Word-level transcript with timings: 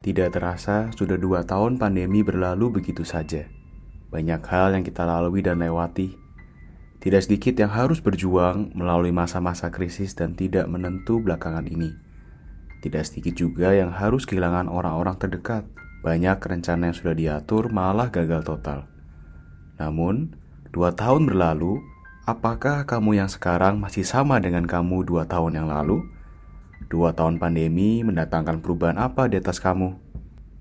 Tidak 0.00 0.32
terasa, 0.32 0.88
sudah 0.96 1.20
dua 1.20 1.44
tahun 1.44 1.76
pandemi 1.76 2.24
berlalu 2.24 2.80
begitu 2.80 3.04
saja. 3.04 3.44
Banyak 4.08 4.40
hal 4.48 4.72
yang 4.72 4.80
kita 4.80 5.04
lalui 5.04 5.44
dan 5.44 5.60
lewati. 5.60 6.16
Tidak 7.04 7.20
sedikit 7.20 7.60
yang 7.60 7.68
harus 7.68 8.00
berjuang 8.00 8.72
melalui 8.72 9.12
masa-masa 9.12 9.68
krisis 9.68 10.16
dan 10.16 10.32
tidak 10.32 10.64
menentu 10.72 11.20
belakangan 11.20 11.68
ini. 11.68 11.92
Tidak 12.80 13.04
sedikit 13.04 13.36
juga 13.36 13.76
yang 13.76 13.92
harus 13.92 14.24
kehilangan 14.24 14.72
orang-orang 14.72 15.20
terdekat. 15.20 15.68
Banyak 16.00 16.40
rencana 16.40 16.88
yang 16.88 16.96
sudah 16.96 17.12
diatur 17.12 17.68
malah 17.68 18.08
gagal 18.08 18.48
total. 18.48 18.88
Namun, 19.76 20.32
dua 20.72 20.96
tahun 20.96 21.28
berlalu, 21.28 21.76
apakah 22.24 22.88
kamu 22.88 23.20
yang 23.20 23.28
sekarang 23.28 23.76
masih 23.76 24.08
sama 24.08 24.40
dengan 24.40 24.64
kamu 24.64 25.04
dua 25.04 25.28
tahun 25.28 25.60
yang 25.60 25.68
lalu? 25.68 26.00
Dua 26.88 27.12
tahun 27.12 27.36
pandemi 27.36 28.00
mendatangkan 28.00 28.64
perubahan 28.64 28.96
apa 28.96 29.28
di 29.28 29.36
atas 29.36 29.60
kamu? 29.60 29.92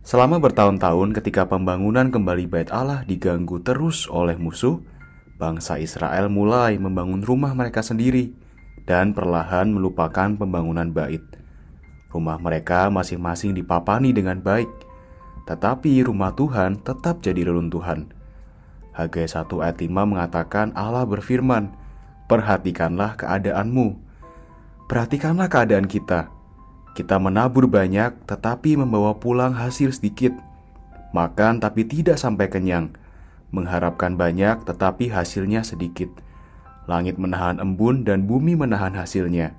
Selama 0.04 0.42
bertahun-tahun 0.42 1.16
ketika 1.16 1.46
pembangunan 1.46 2.10
kembali 2.10 2.50
bait 2.50 2.74
Allah 2.74 3.06
diganggu 3.06 3.62
terus 3.62 4.10
oleh 4.10 4.36
musuh, 4.36 4.82
bangsa 5.40 5.80
Israel 5.80 6.28
mulai 6.28 6.76
membangun 6.76 7.24
rumah 7.24 7.56
mereka 7.56 7.80
sendiri 7.80 8.34
dan 8.90 9.14
perlahan 9.14 9.70
melupakan 9.70 10.34
pembangunan 10.34 10.90
bait. 10.90 11.22
Rumah 12.10 12.42
mereka 12.42 12.90
masing-masing 12.90 13.54
dipapani 13.54 14.10
dengan 14.10 14.42
baik, 14.42 14.68
tetapi 15.46 16.02
rumah 16.02 16.34
Tuhan 16.34 16.82
tetap 16.82 17.22
jadi 17.22 17.46
reruntuhan. 17.46 18.10
Hagai 18.98 19.30
1 19.30 19.46
ayat 19.62 19.78
5 19.78 19.94
mengatakan 19.94 20.74
Allah 20.74 21.06
berfirman, 21.06 21.70
Perhatikanlah 22.26 23.18
keadaanmu, 23.18 24.09
Perhatikanlah 24.90 25.54
keadaan 25.54 25.86
kita. 25.86 26.34
Kita 26.98 27.22
menabur 27.22 27.70
banyak 27.70 28.26
tetapi 28.26 28.74
membawa 28.74 29.14
pulang 29.22 29.54
hasil 29.54 29.94
sedikit. 29.94 30.34
Makan 31.14 31.62
tapi 31.62 31.86
tidak 31.86 32.18
sampai 32.18 32.50
kenyang. 32.50 32.98
Mengharapkan 33.54 34.18
banyak 34.18 34.66
tetapi 34.66 35.14
hasilnya 35.14 35.62
sedikit. 35.62 36.10
Langit 36.90 37.22
menahan 37.22 37.62
embun 37.62 38.02
dan 38.02 38.26
bumi 38.26 38.58
menahan 38.58 38.98
hasilnya. 38.98 39.54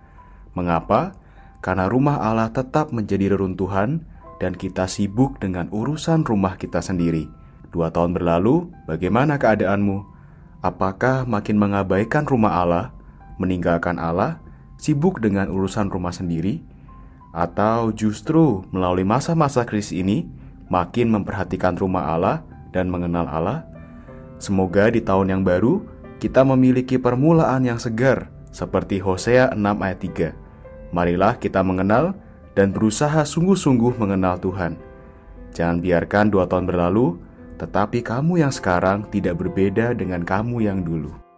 Mengapa? 0.58 1.14
Karena 1.62 1.86
rumah 1.86 2.18
Allah 2.18 2.50
tetap 2.50 2.90
menjadi 2.90 3.30
reruntuhan 3.30 4.02
dan 4.42 4.58
kita 4.58 4.90
sibuk 4.90 5.38
dengan 5.38 5.70
urusan 5.70 6.26
rumah 6.26 6.58
kita 6.58 6.82
sendiri. 6.82 7.30
Dua 7.70 7.94
tahun 7.94 8.18
berlalu, 8.18 8.66
bagaimana 8.90 9.38
keadaanmu? 9.38 10.02
Apakah 10.58 11.22
makin 11.22 11.54
mengabaikan 11.54 12.26
rumah 12.26 12.66
Allah, 12.66 12.90
meninggalkan 13.38 13.94
Allah, 14.02 14.42
sibuk 14.80 15.20
dengan 15.20 15.52
urusan 15.52 15.92
rumah 15.92 16.16
sendiri, 16.16 16.64
atau 17.36 17.92
justru 17.92 18.64
melalui 18.72 19.04
masa-masa 19.04 19.68
krisis 19.68 19.94
ini 19.94 20.26
makin 20.72 21.12
memperhatikan 21.12 21.76
rumah 21.76 22.16
Allah 22.16 22.40
dan 22.72 22.88
mengenal 22.88 23.28
Allah? 23.28 23.68
Semoga 24.40 24.88
di 24.88 25.04
tahun 25.04 25.36
yang 25.36 25.42
baru 25.44 25.84
kita 26.16 26.40
memiliki 26.48 26.96
permulaan 26.96 27.68
yang 27.68 27.76
segar 27.76 28.32
seperti 28.50 28.98
Hosea 28.98 29.52
6 29.52 29.60
ayat 29.60 30.00
3. 30.00 30.96
Marilah 30.96 31.36
kita 31.36 31.60
mengenal 31.60 32.16
dan 32.56 32.74
berusaha 32.74 33.22
sungguh-sungguh 33.22 34.00
mengenal 34.00 34.40
Tuhan. 34.42 34.74
Jangan 35.54 35.78
biarkan 35.78 36.34
dua 36.34 36.50
tahun 36.50 36.66
berlalu, 36.66 37.18
tetapi 37.62 38.02
kamu 38.02 38.42
yang 38.42 38.52
sekarang 38.54 39.06
tidak 39.12 39.38
berbeda 39.38 39.94
dengan 39.94 40.26
kamu 40.26 40.66
yang 40.66 40.82
dulu. 40.82 41.29